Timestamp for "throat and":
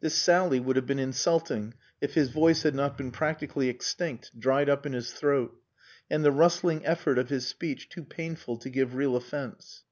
5.14-6.22